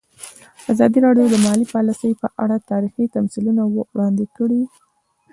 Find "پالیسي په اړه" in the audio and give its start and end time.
1.73-2.57